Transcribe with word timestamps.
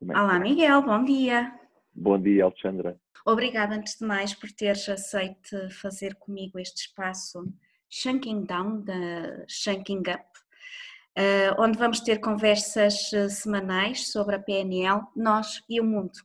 Como 0.00 0.12
é 0.12 0.18
Olá, 0.18 0.38
está? 0.38 0.48
Miguel, 0.48 0.82
bom 0.82 1.04
dia. 1.04 1.60
Bom 1.94 2.18
dia, 2.18 2.44
Alexandra. 2.44 2.98
Obrigada, 3.26 3.74
antes 3.74 3.98
de 3.98 4.06
mais, 4.06 4.32
por 4.32 4.50
teres 4.50 4.88
aceito 4.88 5.70
fazer 5.82 6.14
comigo 6.14 6.58
este 6.58 6.86
espaço 6.86 7.44
Shunking 7.90 8.46
Down, 8.46 8.80
da 8.80 9.44
Shunking 9.46 9.98
Up, 9.98 10.24
eh, 11.16 11.54
onde 11.58 11.76
vamos 11.76 12.00
ter 12.00 12.18
conversas 12.18 13.12
eh, 13.12 13.28
semanais 13.28 14.10
sobre 14.10 14.36
a 14.36 14.38
PNL, 14.38 15.02
nós 15.14 15.62
e 15.68 15.78
o 15.78 15.84
mundo. 15.84 16.18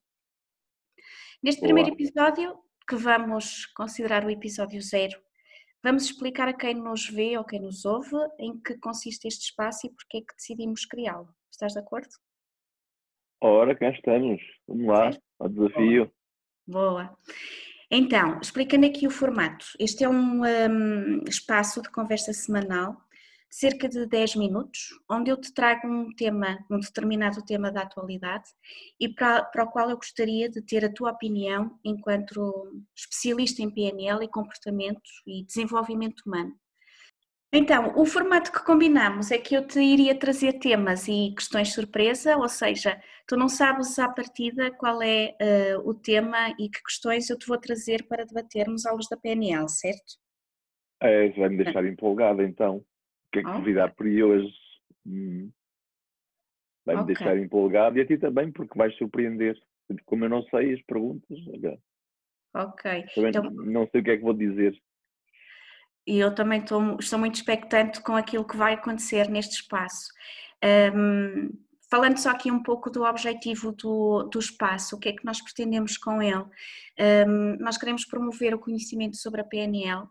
Neste 1.43 1.59
Olá. 1.59 1.73
primeiro 1.73 1.89
episódio, 1.89 2.57
que 2.87 2.95
vamos 2.95 3.65
considerar 3.75 4.23
o 4.23 4.29
episódio 4.29 4.81
zero, 4.81 5.19
vamos 5.83 6.05
explicar 6.05 6.47
a 6.47 6.53
quem 6.53 6.75
nos 6.75 7.09
vê 7.09 7.37
ou 7.37 7.43
quem 7.43 7.59
nos 7.59 7.83
ouve 7.83 8.15
em 8.39 8.57
que 8.57 8.77
consiste 8.77 9.27
este 9.27 9.49
espaço 9.49 9.85
e 9.85 9.89
porque 9.89 10.19
é 10.19 10.21
que 10.21 10.33
decidimos 10.33 10.85
criá-lo. 10.85 11.27
Estás 11.51 11.73
de 11.73 11.79
acordo? 11.79 12.15
Ora, 13.41 13.75
cá 13.75 13.89
estamos. 13.89 14.41
Vamos 14.67 14.87
lá, 14.87 15.11
ao 15.39 15.49
desafio. 15.49 16.11
Boa. 16.67 17.15
Então, 17.91 18.39
explicando 18.41 18.85
aqui 18.85 19.05
o 19.05 19.11
formato. 19.11 19.65
Este 19.79 20.03
é 20.03 20.09
um 20.09 20.41
hum, 20.41 21.21
espaço 21.27 21.81
de 21.81 21.91
conversa 21.91 22.33
semanal, 22.33 22.93
de 23.49 23.55
cerca 23.55 23.87
de 23.87 24.07
10 24.07 24.35
minutos, 24.37 24.89
onde 25.09 25.29
eu 25.29 25.39
te 25.39 25.53
trago 25.53 25.87
um 25.87 26.13
tema, 26.15 26.57
um 26.69 26.79
determinado 26.79 27.45
tema 27.45 27.71
da 27.71 27.83
atualidade 27.83 28.49
e 28.99 29.07
para, 29.07 29.43
para 29.45 29.63
o 29.63 29.71
qual 29.71 29.89
eu 29.89 29.97
gostaria 29.97 30.49
de 30.49 30.61
ter 30.61 30.83
a 30.83 30.91
tua 30.91 31.11
opinião 31.11 31.79
enquanto 31.85 32.83
especialista 32.95 33.61
em 33.61 33.69
PNL 33.69 34.23
e 34.23 34.27
comportamento 34.27 35.01
e 35.27 35.45
desenvolvimento 35.45 36.21
humano. 36.25 36.53
Então, 37.53 37.93
o 37.95 38.05
formato 38.05 38.51
que 38.51 38.63
combinamos 38.65 39.31
é 39.31 39.37
que 39.37 39.55
eu 39.55 39.65
te 39.65 39.79
iria 39.79 40.17
trazer 40.17 40.53
temas 40.53 41.07
e 41.07 41.33
questões 41.35 41.73
surpresa, 41.73 42.35
ou 42.37 42.49
seja, 42.49 42.99
tu 43.27 43.37
não 43.37 43.47
sabes 43.47 43.97
à 43.99 44.09
partida 44.09 44.71
qual 44.71 45.01
é 45.01 45.35
eh, 45.39 45.77
o 45.77 45.93
tema 45.93 46.49
e 46.59 46.69
que 46.69 46.81
questões 46.83 47.29
eu 47.29 47.37
te 47.37 47.47
vou 47.47 47.57
trazer 47.57 48.03
para 48.07 48.25
debatermos 48.25 48.85
à 48.85 48.91
luz 48.91 49.07
da 49.09 49.15
PNL, 49.17 49.69
certo? 49.69 50.15
É, 51.01 51.27
isso 51.27 51.39
vai-me 51.39 51.57
deixar 51.57 51.85
empolgado, 51.85 52.41
então. 52.41 52.77
O 52.77 52.85
que 53.31 53.39
é 53.39 53.43
que 53.43 53.49
Ok. 53.49 53.55
convidar 53.57 53.93
por 53.95 54.05
aí 54.05 54.23
hoje? 54.23 54.53
Hum. 55.05 55.51
Vai-me 56.85 57.03
Ok. 57.03 57.05
deixar 57.05 57.37
empolgado 57.37 57.97
e 57.97 58.01
a 58.01 58.05
ti 58.05 58.17
também, 58.17 58.51
porque 58.51 58.77
vais 58.77 58.95
surpreender. 58.97 59.57
Como 60.05 60.25
eu 60.25 60.29
não 60.29 60.43
sei 60.43 60.73
as 60.73 60.81
perguntas, 60.83 61.37
olha, 61.53 61.77
Ok. 62.53 62.85
também 63.13 63.29
Então, 63.29 63.43
não 63.51 63.87
sei 63.89 64.01
o 64.01 64.03
que 64.03 64.11
é 64.11 64.17
que 64.17 64.23
vou 64.23 64.33
dizer. 64.33 64.79
E 66.07 66.19
eu 66.19 66.33
também 66.33 66.61
estou, 66.61 66.97
estou 66.99 67.17
muito 67.19 67.35
expectante 67.35 68.01
com 68.01 68.15
aquilo 68.15 68.45
que 68.45 68.57
vai 68.57 68.73
acontecer 68.73 69.29
neste 69.29 69.55
espaço. 69.55 70.07
Hum, 70.93 71.51
falando 71.89 72.17
só 72.17 72.29
aqui 72.29 72.51
um 72.51 72.61
pouco 72.61 72.89
do 72.89 73.03
objetivo 73.03 73.71
do, 73.71 74.23
do 74.23 74.39
espaço, 74.39 74.95
o 74.95 74.99
que 74.99 75.09
é 75.09 75.13
que 75.13 75.25
nós 75.25 75.41
pretendemos 75.41 75.97
com 75.97 76.21
ele? 76.21 76.45
Hum, 77.27 77.57
nós 77.59 77.77
queremos 77.77 78.05
promover 78.05 78.53
o 78.53 78.59
conhecimento 78.59 79.17
sobre 79.17 79.41
a 79.41 79.43
PNL 79.43 80.07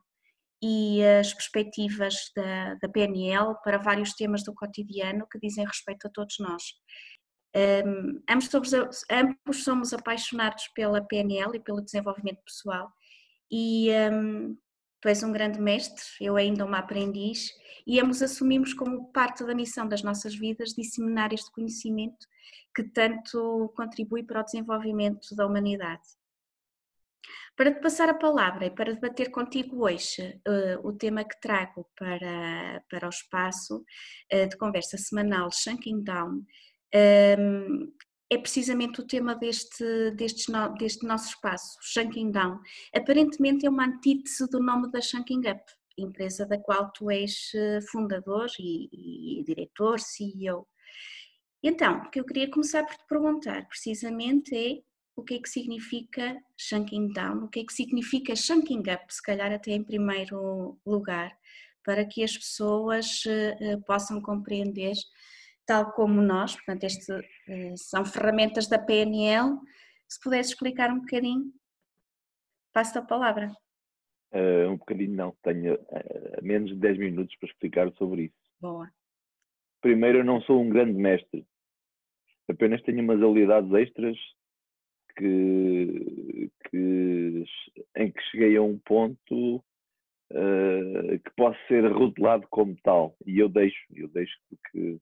e 0.62 1.05
as 1.05 1.33
perspectivas 1.33 2.15
da, 2.34 2.75
da 2.75 2.89
PNL 2.89 3.55
para 3.62 3.78
vários 3.78 4.15
temas 4.15 4.42
do 4.42 4.55
cotidiano 4.55 5.27
que 5.31 5.39
dizem 5.39 5.67
respeito 5.67 6.06
a 6.06 6.11
todos 6.11 6.37
nós. 6.41 6.62
Hum, 7.56 8.20
ambos, 8.28 8.47
somos, 8.47 8.72
ambos 9.09 9.62
somos 9.65 9.92
apaixonados 9.92 10.69
pela 10.75 11.00
PNL 11.06 11.56
e 11.56 11.61
pelo 11.61 11.84
desenvolvimento 11.84 12.42
pessoal 12.45 12.91
e 13.48 13.91
hum, 14.12 14.56
tu 15.05 15.08
és 15.08 15.22
um 15.22 15.30
grande 15.30 15.60
mestre, 15.60 16.03
eu 16.19 16.34
ainda 16.34 16.65
uma 16.65 16.78
aprendiz, 16.78 17.50
e 17.87 18.00
ambos 18.00 18.22
assumimos 18.22 18.72
como 18.72 19.12
parte 19.12 19.44
da 19.44 19.54
missão 19.54 19.87
das 19.87 20.03
nossas 20.03 20.34
vidas 20.34 20.70
disseminar 20.70 21.31
este 21.31 21.53
conhecimento 21.53 22.26
que 22.75 22.84
tanto 22.84 23.70
contribui 23.76 24.22
para 24.22 24.41
o 24.41 24.43
desenvolvimento 24.43 25.37
da 25.37 25.47
humanidade. 25.47 26.00
Para 27.54 27.75
te 27.75 27.82
passar 27.82 28.09
a 28.09 28.14
palavra 28.14 28.64
e 28.64 28.70
para 28.70 28.94
debater 28.94 29.31
contigo 29.31 29.84
hoje 29.84 30.41
eh, 30.43 30.78
o 30.82 30.94
tema 30.94 31.22
que 31.22 31.38
trago 31.38 31.87
para, 31.94 32.82
para 32.88 33.06
o 33.06 33.10
espaço 33.10 33.84
eh, 34.31 34.47
de 34.47 34.56
conversa 34.56 34.97
semanal 34.97 35.50
Shunking 35.53 36.03
Down, 36.03 36.47
ehm, 36.91 37.93
é 38.31 38.39
precisamente 38.39 39.01
o 39.01 39.07
tema 39.07 39.35
deste, 39.35 40.11
deste, 40.12 40.51
deste 40.79 41.07
nosso 41.07 41.29
espaço, 41.29 41.79
Shunking 41.83 42.31
Down. 42.31 42.61
Aparentemente 42.95 43.67
é 43.67 43.71
uma 43.71 43.87
antítese 43.87 44.49
do 44.49 44.61
nome 44.61 44.91
da 44.91 45.01
Shunking 45.01 45.43
Up, 45.49 45.62
empresa 45.97 46.47
da 46.47 46.59
qual 46.59 46.91
tu 46.93 47.11
és 47.11 47.53
eh, 47.55 47.81
fundador 47.91 48.49
e, 48.59 49.41
e 49.41 49.45
diretor, 49.45 50.01
CEO. 50.01 50.67
Então, 51.62 51.99
o 51.99 52.11
que 52.11 52.21
eu 52.21 52.25
queria 52.25 52.51
começar 52.51 52.85
por 52.85 52.97
te 52.97 53.07
perguntar 53.09 53.67
precisamente 53.69 54.55
é 54.55 54.83
o 55.17 55.23
que 55.23 55.35
é 55.35 55.39
que 55.39 55.49
significa 55.49 56.37
Shunking 56.56 57.12
Down, 57.12 57.45
o 57.45 57.49
que 57.49 57.61
é 57.61 57.65
que 57.65 57.73
significa 57.73 58.35
Shunking 58.35 58.81
Up, 58.81 59.05
se 59.09 59.23
calhar 59.23 59.53
até 59.53 59.71
em 59.71 59.85
primeiro 59.85 60.79
lugar, 60.85 61.33
para 61.85 62.05
que 62.05 62.25
as 62.25 62.37
pessoas 62.37 63.23
eh, 63.27 63.56
eh, 63.61 63.77
possam 63.87 64.21
compreender, 64.21 64.95
tal 65.66 65.92
como 65.92 66.20
nós, 66.20 66.54
portanto, 66.54 66.84
este, 66.84 67.12
eh, 67.48 67.75
são 67.76 68.04
ferramentas 68.04 68.66
da 68.69 68.78
PNL, 68.78 69.58
se 70.08 70.20
pudesse 70.20 70.50
explicar 70.52 70.91
um 70.91 71.00
bocadinho, 71.00 71.52
passo 72.72 72.98
a 72.98 73.02
palavra. 73.02 73.50
Ah, 74.32 74.69
um 74.69 74.76
bocadinho 74.76 75.14
não, 75.14 75.36
tenho 75.42 75.75
ah, 75.75 76.41
menos 76.42 76.70
de 76.70 76.76
10 76.76 76.98
minutos 76.98 77.34
para 77.36 77.48
explicar 77.48 77.92
sobre 77.94 78.25
isso. 78.25 78.34
Boa. 78.60 78.91
Primeiro, 79.80 80.19
eu 80.19 80.25
não 80.25 80.41
sou 80.42 80.60
um 80.62 80.69
grande 80.69 80.94
mestre. 80.94 81.47
Apenas 82.48 82.82
tenho 82.82 83.00
umas 83.02 83.22
habilidades 83.22 83.72
extras 83.72 84.16
que, 85.16 86.50
que- 86.70 87.44
em 87.96 88.10
que 88.12 88.22
cheguei 88.31 88.56
a 88.56 88.62
um 88.62 88.78
ponto 88.78 89.64
eh, 90.31 91.19
que 91.25 91.31
posso 91.36 91.58
ser 91.69 91.86
rotulado 91.92 92.46
como 92.50 92.76
tal. 92.82 93.16
E 93.26 93.38
eu 93.38 93.48
deixo, 93.48 93.78
eu 93.94 94.08
deixo 94.08 94.34
porque 94.48 94.98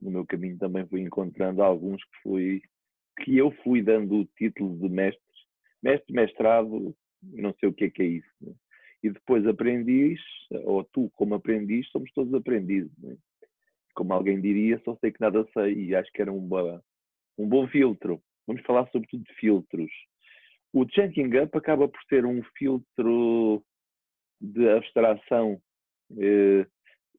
no 0.00 0.10
meu 0.10 0.26
caminho 0.26 0.58
também 0.58 0.86
fui 0.86 1.00
encontrando 1.00 1.62
alguns 1.62 2.02
que 2.04 2.22
fui 2.22 2.62
que 3.20 3.36
eu 3.36 3.50
fui 3.62 3.80
dando 3.82 4.16
o 4.20 4.24
título 4.36 4.76
de 4.78 4.88
mestre, 4.88 5.22
mestre, 5.82 6.12
mestrado, 6.12 6.96
não 7.22 7.54
sei 7.60 7.68
o 7.68 7.72
que 7.72 7.84
é 7.84 7.90
que 7.90 8.02
é 8.02 8.06
isso. 8.06 8.28
né? 8.40 8.52
E 9.02 9.10
depois 9.10 9.46
aprendiz, 9.46 10.20
ou 10.64 10.82
tu 10.84 11.10
como 11.14 11.34
aprendiz, 11.34 11.88
somos 11.90 12.10
todos 12.12 12.34
aprendizes. 12.34 12.90
né? 12.98 13.16
Como 13.94 14.12
alguém 14.12 14.40
diria, 14.40 14.80
só 14.84 14.96
sei 14.96 15.12
que 15.12 15.20
nada 15.20 15.46
sei 15.52 15.74
e 15.74 15.94
acho 15.94 16.10
que 16.12 16.22
era 16.22 16.32
um, 16.32 16.46
ba- 16.46 16.82
um 17.38 17.48
bom 17.48 17.68
filtro. 17.68 18.20
Vamos 18.46 18.62
falar 18.62 18.88
sobretudo 18.90 19.22
de 19.22 19.34
filtros. 19.34 19.90
O 20.72 20.84
Chunking 20.88 21.36
Up 21.38 21.56
acaba 21.56 21.86
por 21.88 22.02
ser 22.08 22.26
um 22.26 22.42
filtro 22.58 23.62
de 24.40 24.68
abstração. 24.70 25.60
Eh, 26.18 26.66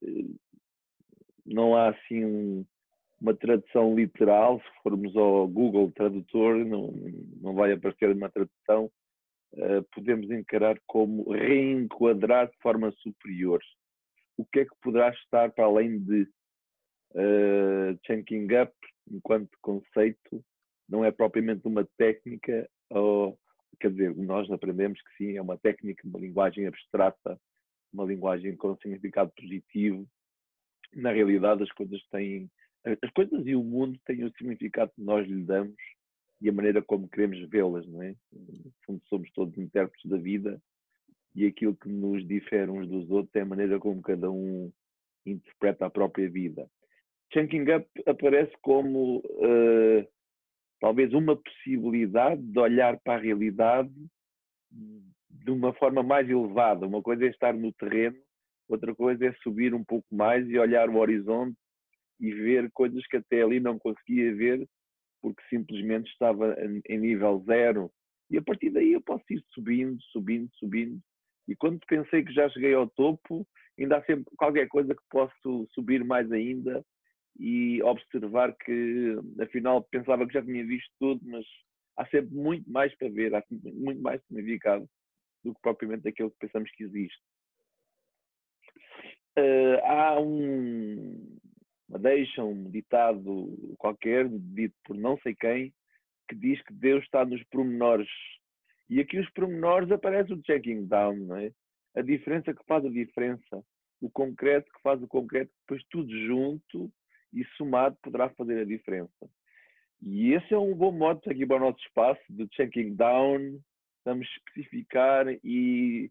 eh, 0.02 0.24
Não 1.46 1.74
há 1.76 1.88
assim 1.90 2.24
um- 2.24 2.66
uma 3.20 3.34
tradução 3.34 3.94
literal. 3.94 4.60
Se 4.60 4.82
formos 4.82 5.16
ao 5.16 5.48
Google 5.48 5.90
Tradutor, 5.92 6.56
não, 6.64 6.92
não 7.40 7.54
vai 7.54 7.72
aparecer 7.72 8.10
uma 8.10 8.28
tradução. 8.28 8.90
Eh, 9.56 9.82
Podemos 9.94 10.30
encarar 10.30 10.78
como 10.86 11.30
reenquadrar 11.30 12.50
de 12.50 12.56
forma 12.58 12.92
superior. 12.98 13.62
O 14.36 14.44
que 14.44 14.60
é 14.60 14.64
que 14.64 14.74
poderá 14.82 15.10
estar 15.10 15.50
para 15.52 15.64
além 15.64 15.98
de 15.98 16.28
uh, 17.14 17.98
chunking 18.06 18.48
up, 18.60 18.72
enquanto 19.10 19.56
conceito, 19.62 20.44
não 20.88 21.02
é 21.04 21.10
propriamente 21.10 21.66
uma 21.66 21.88
técnica, 21.96 22.68
ou, 22.90 23.38
quer 23.80 23.90
dizer, 23.90 24.14
nós 24.16 24.50
aprendemos 24.50 25.00
que 25.00 25.16
sim, 25.16 25.36
é 25.36 25.42
uma 25.42 25.56
técnica, 25.56 26.06
uma 26.06 26.18
linguagem 26.18 26.66
abstrata, 26.66 27.40
uma 27.92 28.04
linguagem 28.04 28.54
com 28.56 28.76
significado 28.76 29.32
positivo. 29.34 30.06
Na 30.96 31.12
realidade, 31.12 31.62
as 31.62 31.70
coisas 31.72 32.02
têm, 32.10 32.50
as 32.84 33.10
coisas 33.10 33.46
e 33.46 33.54
o 33.54 33.62
mundo 33.62 33.98
têm 34.06 34.24
o 34.24 34.32
significado 34.32 34.90
que 34.94 35.02
nós 35.02 35.26
lhe 35.28 35.44
damos 35.44 35.76
e 36.40 36.48
a 36.48 36.52
maneira 36.52 36.82
como 36.82 37.08
queremos 37.08 37.38
vê-las, 37.48 37.86
não 37.86 38.02
é? 38.02 38.14
No 38.32 38.72
fundo, 38.84 39.02
somos 39.08 39.30
todos 39.32 39.56
intérpretes 39.58 40.10
da 40.10 40.16
vida 40.16 40.60
e 41.34 41.46
aquilo 41.46 41.76
que 41.76 41.88
nos 41.88 42.26
difere 42.26 42.70
uns 42.70 42.88
dos 42.88 43.10
outros 43.10 43.34
é 43.36 43.42
a 43.42 43.46
maneira 43.46 43.78
como 43.78 44.00
cada 44.00 44.30
um 44.30 44.72
interpreta 45.26 45.86
a 45.86 45.90
própria 45.90 46.30
vida. 46.30 46.68
Chunking 47.32 47.70
Up 47.74 47.86
aparece 48.06 48.52
como 48.62 49.18
uh, 49.18 50.08
talvez 50.80 51.12
uma 51.12 51.36
possibilidade 51.36 52.40
de 52.40 52.58
olhar 52.58 52.98
para 53.00 53.14
a 53.14 53.22
realidade 53.22 53.92
de 54.70 55.50
uma 55.50 55.72
forma 55.74 56.02
mais 56.02 56.28
elevada. 56.28 56.86
Uma 56.86 57.02
coisa 57.02 57.24
é 57.24 57.28
estar 57.28 57.52
no 57.54 57.72
terreno, 57.72 58.16
outra 58.68 58.94
coisa 58.94 59.26
é 59.26 59.32
subir 59.42 59.74
um 59.74 59.84
pouco 59.84 60.06
mais 60.14 60.48
e 60.48 60.58
olhar 60.58 60.88
o 60.88 60.96
horizonte 60.96 61.56
e 62.20 62.32
ver 62.32 62.70
coisas 62.72 63.06
que 63.06 63.16
até 63.16 63.42
ali 63.42 63.60
não 63.60 63.78
conseguia 63.78 64.34
ver 64.34 64.66
porque 65.22 65.42
simplesmente 65.48 66.10
estava 66.10 66.56
em 66.88 66.98
nível 66.98 67.42
zero. 67.46 67.90
E 68.30 68.38
a 68.38 68.42
partir 68.42 68.70
daí 68.70 68.92
eu 68.92 69.00
posso 69.00 69.24
ir 69.30 69.42
subindo, 69.52 70.00
subindo, 70.12 70.48
subindo. 70.54 71.00
E 71.48 71.54
quando 71.54 71.80
pensei 71.86 72.24
que 72.24 72.32
já 72.32 72.48
cheguei 72.50 72.74
ao 72.74 72.88
topo, 72.90 73.46
ainda 73.78 73.98
há 73.98 74.04
sempre 74.04 74.24
qualquer 74.36 74.68
coisa 74.68 74.94
que 74.94 75.02
posso 75.10 75.66
subir 75.72 76.04
mais 76.04 76.30
ainda 76.32 76.84
e 77.38 77.82
observar 77.82 78.54
que, 78.56 79.16
afinal, 79.40 79.82
pensava 79.90 80.26
que 80.26 80.32
já 80.32 80.42
tinha 80.42 80.64
visto 80.64 80.90
tudo, 80.98 81.20
mas 81.24 81.44
há 81.96 82.06
sempre 82.06 82.34
muito 82.34 82.70
mais 82.70 82.96
para 82.96 83.08
ver, 83.10 83.34
há 83.34 83.42
muito 83.50 84.00
mais 84.00 84.20
significado 84.24 84.88
do 85.44 85.54
que 85.54 85.60
propriamente 85.60 86.08
aquilo 86.08 86.30
que 86.30 86.38
pensamos 86.40 86.70
que 86.72 86.84
existe. 86.84 87.20
Uh, 89.38 89.84
há 89.84 90.20
um, 90.20 91.38
uma 91.88 91.98
deixa, 91.98 92.42
um 92.42 92.70
ditado 92.70 93.76
qualquer, 93.78 94.28
dito 94.28 94.74
por 94.84 94.96
não 94.96 95.18
sei 95.18 95.34
quem, 95.34 95.72
que 96.28 96.34
diz 96.34 96.60
que 96.62 96.72
Deus 96.72 97.04
está 97.04 97.24
nos 97.24 97.42
pormenores. 97.44 98.08
E 98.88 99.00
aqui 99.00 99.18
os 99.18 99.28
pormenores 99.30 99.90
aparece 99.90 100.32
o 100.32 100.42
checking 100.44 100.86
down, 100.86 101.16
não 101.16 101.36
é? 101.36 101.52
A 101.94 102.02
diferença 102.02 102.54
que 102.54 102.64
faz 102.66 102.84
a 102.84 102.90
diferença, 102.90 103.64
o 104.00 104.10
concreto 104.10 104.70
que 104.72 104.82
faz 104.82 105.02
o 105.02 105.08
concreto, 105.08 105.50
depois 105.62 105.82
tudo 105.90 106.10
junto 106.26 106.90
e 107.32 107.44
somado 107.56 107.96
poderá 108.02 108.28
fazer 108.30 108.60
a 108.60 108.64
diferença. 108.64 109.30
E 110.02 110.32
esse 110.32 110.52
é 110.52 110.58
um 110.58 110.74
bom 110.74 110.92
modo 110.92 111.20
aqui 111.26 111.46
para 111.46 111.56
o 111.56 111.60
nosso 111.60 111.80
espaço 111.80 112.22
de 112.28 112.46
checking 112.52 112.94
down, 112.94 113.58
vamos 114.04 114.28
especificar 114.28 115.26
e 115.42 116.10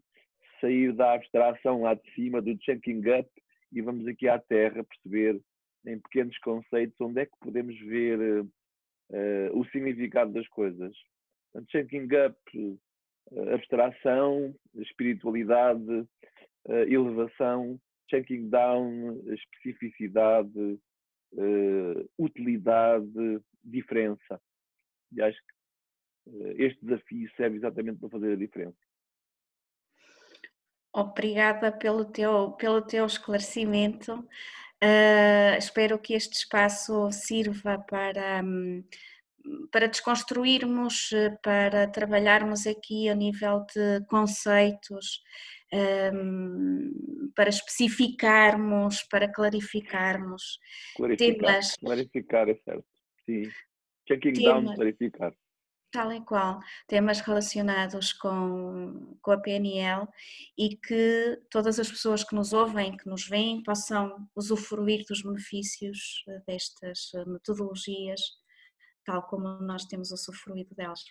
sair 0.60 0.92
da 0.92 1.14
abstração 1.14 1.82
lá 1.82 1.94
de 1.94 2.14
cima 2.14 2.40
do 2.42 2.56
checking 2.62 3.02
up 3.18 3.30
e 3.72 3.80
vamos 3.80 4.06
aqui 4.06 4.28
à 4.28 4.38
terra 4.38 4.84
perceber 4.84 5.40
em 5.86 5.98
pequenos 5.98 6.36
conceitos 6.38 7.00
onde 7.00 7.20
é 7.20 7.26
que 7.26 7.38
podemos 7.40 7.78
ver 7.80 8.18
uh, 9.10 9.58
o 9.58 9.64
significado 9.66 10.32
das 10.32 10.46
coisas. 10.48 10.96
Portanto, 11.52 11.70
checking 11.70 12.08
up, 12.26 12.36
uh, 12.54 13.54
abstração, 13.54 14.54
espiritualidade, 14.74 15.90
uh, 15.90 16.72
elevação, 16.88 17.80
checking 18.10 18.48
down, 18.48 19.20
especificidade, 19.32 20.78
utilidade, 22.18 23.42
diferença. 23.62 24.40
E 25.12 25.20
acho 25.20 25.38
que 25.38 26.62
este 26.62 26.82
desafio 26.84 27.28
serve 27.36 27.56
exatamente 27.56 27.98
para 27.98 28.08
fazer 28.08 28.32
a 28.32 28.36
diferença. 28.36 28.78
Obrigada 30.96 31.70
pelo 31.70 32.06
teu, 32.06 32.52
pelo 32.52 32.80
teu 32.80 33.04
esclarecimento. 33.04 34.14
Uh, 34.82 35.58
espero 35.58 35.98
que 35.98 36.14
este 36.14 36.38
espaço 36.38 37.12
sirva 37.12 37.78
para, 37.78 38.42
para 39.70 39.88
desconstruirmos, 39.88 41.10
para 41.42 41.86
trabalharmos 41.88 42.66
aqui 42.66 43.10
a 43.10 43.14
nível 43.14 43.66
de 43.74 44.06
conceitos, 44.06 45.20
um, 46.14 47.30
para 47.34 47.50
especificarmos, 47.50 49.02
para 49.02 49.30
clarificarmos 49.30 50.58
clarificar, 50.96 51.36
temas. 51.36 51.76
Clarificar, 51.76 52.48
é 52.48 52.54
certo. 52.54 52.86
Sim. 53.26 53.42
Checking 54.08 54.32
temas, 54.32 54.64
down, 54.64 54.74
clarificar. 54.76 55.34
Tal 55.90 56.12
e 56.12 56.20
qual, 56.20 56.60
temas 56.86 57.20
relacionados 57.20 58.12
com, 58.12 59.16
com 59.22 59.30
a 59.30 59.40
PNL 59.40 60.06
e 60.58 60.76
que 60.76 61.40
todas 61.50 61.78
as 61.78 61.90
pessoas 61.90 62.24
que 62.24 62.34
nos 62.34 62.52
ouvem, 62.52 62.96
que 62.96 63.08
nos 63.08 63.26
veem, 63.26 63.62
possam 63.62 64.28
usufruir 64.34 65.04
dos 65.08 65.22
benefícios 65.22 66.24
eh, 66.28 66.42
destas 66.46 67.12
eh, 67.14 67.24
metodologias, 67.24 68.20
tal 69.04 69.22
como 69.22 69.48
nós 69.60 69.84
temos 69.84 70.10
usufruído 70.10 70.74
delas. 70.74 71.04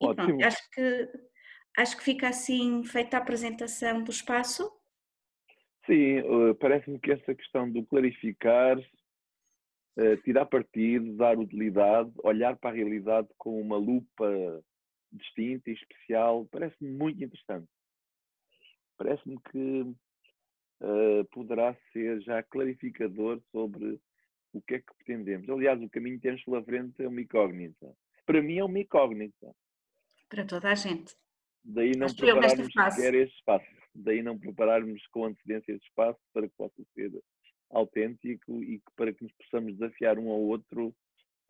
E 0.00 0.14
pronto, 0.14 0.44
acho 0.44 0.70
que, 0.70 1.08
acho 1.76 1.96
que 1.96 2.04
fica 2.04 2.28
assim 2.28 2.84
feita 2.84 3.16
a 3.16 3.20
apresentação 3.20 4.02
do 4.04 4.10
espaço. 4.12 4.72
Sim, 5.84 6.18
eh, 6.18 6.54
parece-me 6.60 6.98
que 7.00 7.10
essa 7.10 7.34
questão 7.34 7.70
do 7.70 7.84
clarificar 7.84 8.78
tirar 10.24 10.46
partido, 10.46 11.16
dar 11.16 11.38
utilidade, 11.38 12.12
olhar 12.22 12.56
para 12.56 12.70
a 12.70 12.72
realidade 12.72 13.28
com 13.36 13.60
uma 13.60 13.76
lupa 13.76 14.62
distinta 15.12 15.70
e 15.70 15.74
especial, 15.74 16.46
parece-me 16.50 16.90
muito 16.90 17.22
interessante. 17.22 17.68
Parece-me 18.96 19.38
que 19.50 19.80
uh, 20.80 21.24
poderá 21.32 21.76
ser 21.92 22.20
já 22.20 22.42
clarificador 22.42 23.40
sobre 23.50 24.00
o 24.52 24.62
que 24.62 24.76
é 24.76 24.78
que 24.78 24.94
pretendemos. 24.96 25.48
Aliás, 25.48 25.80
o 25.80 25.90
caminho 25.90 26.16
que 26.16 26.22
temos 26.22 26.44
pela 26.44 26.62
frente 26.62 27.02
é 27.02 27.08
uma 27.08 27.20
incógnita. 27.20 27.94
Para 28.26 28.42
mim 28.42 28.58
é 28.58 28.64
uma 28.64 28.78
incógnita. 28.78 29.54
Para 30.28 30.44
toda 30.44 30.70
a 30.70 30.74
gente. 30.74 31.14
Daí 31.64 31.92
não 31.96 32.06
prepararmos 32.06 32.94
sequer 32.94 33.14
este 33.14 33.36
espaço. 33.36 33.66
Daí 33.94 34.22
não 34.22 34.38
prepararmos 34.38 35.06
com 35.08 35.24
antecedência 35.24 35.72
este 35.72 35.86
espaço 35.86 36.20
para 36.32 36.48
que 36.48 36.54
possa 36.56 36.82
ser 36.94 37.10
autêntico 37.70 38.62
e 38.62 38.78
que, 38.78 38.92
para 38.96 39.12
que 39.12 39.22
nos 39.22 39.32
possamos 39.32 39.74
desafiar 39.74 40.18
um 40.18 40.30
ao 40.30 40.40
outro 40.40 40.94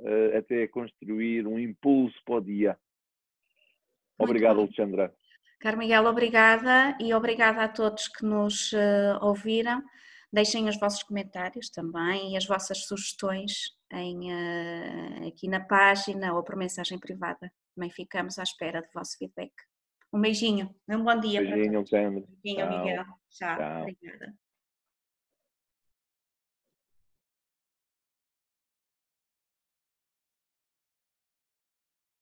uh, 0.01 0.37
até 0.37 0.67
construir 0.67 1.47
um 1.47 1.59
impulso 1.59 2.19
para 2.25 2.37
o 2.37 2.41
dia. 2.41 2.79
Obrigado, 4.19 4.61
Alexandra. 4.61 5.15
Caro 5.61 5.79
Miguel, 5.79 6.05
obrigada 6.07 6.97
e 7.01 7.13
obrigada 7.13 7.63
a 7.63 7.69
todos 7.69 8.09
que 8.09 8.25
nos 8.25 8.73
uh, 8.73 9.19
ouviram. 9.21 9.83
Deixem 10.33 10.69
os 10.69 10.79
vossos 10.79 11.03
comentários 11.03 11.71
também 11.71 12.33
e 12.33 12.37
as 12.37 12.47
vossas 12.47 12.85
sugestões 12.87 13.77
em, 13.93 14.33
uh, 14.33 15.29
aqui 15.29 15.49
na 15.49 15.61
página 15.61 16.35
ou 16.35 16.45
por 16.45 16.55
mensagem 16.57 16.99
privada. 16.99 17.51
Também 17.75 17.91
ficamos 17.91 18.39
à 18.39 18.43
espera 18.43 18.83
do 18.83 18.89
vosso 18.95 19.17
feedback. 19.19 19.53
Um 20.13 20.21
beijinho, 20.21 20.75
um 20.89 21.03
bom 21.03 21.19
dia. 21.19 21.41
Beijinho, 21.41 21.79
Alexandre. 21.79 22.25
Beijinho, 22.43 22.69
Miguel. 22.71 23.05
Tchau. 23.31 23.57
Tchau. 23.57 23.83
Obrigada. 23.83 24.48